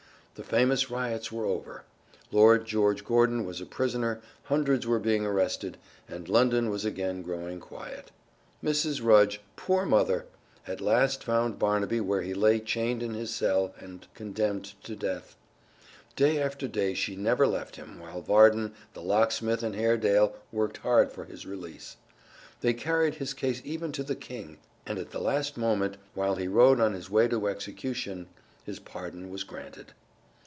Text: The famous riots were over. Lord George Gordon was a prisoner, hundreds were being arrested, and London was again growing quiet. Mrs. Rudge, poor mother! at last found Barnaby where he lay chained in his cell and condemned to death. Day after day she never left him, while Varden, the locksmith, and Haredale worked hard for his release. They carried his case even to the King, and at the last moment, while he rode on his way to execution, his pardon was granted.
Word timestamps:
The 0.35 0.43
famous 0.57 0.89
riots 0.89 1.31
were 1.31 1.45
over. 1.45 1.83
Lord 2.31 2.65
George 2.65 3.03
Gordon 3.03 3.45
was 3.45 3.61
a 3.61 3.65
prisoner, 3.65 4.21
hundreds 4.43 4.87
were 4.87 4.97
being 4.97 5.23
arrested, 5.23 5.77
and 6.09 6.27
London 6.27 6.71
was 6.71 6.83
again 6.83 7.21
growing 7.21 7.59
quiet. 7.59 8.09
Mrs. 8.63 9.03
Rudge, 9.03 9.41
poor 9.55 9.85
mother! 9.85 10.25
at 10.65 10.81
last 10.81 11.23
found 11.23 11.59
Barnaby 11.59 11.99
where 12.01 12.23
he 12.23 12.33
lay 12.33 12.59
chained 12.59 13.03
in 13.03 13.13
his 13.13 13.31
cell 13.31 13.75
and 13.77 14.07
condemned 14.15 14.73
to 14.85 14.95
death. 14.95 15.35
Day 16.15 16.41
after 16.41 16.67
day 16.67 16.95
she 16.95 17.15
never 17.15 17.45
left 17.45 17.75
him, 17.75 17.99
while 17.99 18.21
Varden, 18.21 18.73
the 18.93 19.01
locksmith, 19.03 19.61
and 19.61 19.75
Haredale 19.75 20.33
worked 20.51 20.77
hard 20.77 21.11
for 21.11 21.25
his 21.25 21.45
release. 21.45 21.97
They 22.61 22.73
carried 22.73 23.15
his 23.15 23.35
case 23.35 23.61
even 23.63 23.91
to 23.91 24.01
the 24.01 24.15
King, 24.15 24.57
and 24.87 24.97
at 24.97 25.11
the 25.11 25.21
last 25.21 25.55
moment, 25.55 25.97
while 26.15 26.35
he 26.37 26.47
rode 26.47 26.79
on 26.79 26.93
his 26.93 27.11
way 27.11 27.27
to 27.27 27.47
execution, 27.47 28.27
his 28.63 28.79
pardon 28.79 29.29
was 29.29 29.43
granted. 29.43 29.91